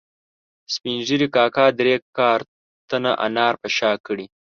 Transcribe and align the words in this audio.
سپین 0.73 0.97
ږیري 1.07 1.27
کاکا 1.35 1.65
درې 1.79 1.95
کارتنه 2.17 3.11
انار 3.25 3.53
په 3.61 3.67
شا 3.77 3.91
کړي 4.05 4.25